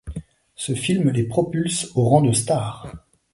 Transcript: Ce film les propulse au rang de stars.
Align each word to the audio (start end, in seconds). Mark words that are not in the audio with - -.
Ce 0.55 0.73
film 0.73 1.11
les 1.11 1.25
propulse 1.27 1.91
au 1.93 2.09
rang 2.09 2.21
de 2.23 2.31
stars. 2.31 2.91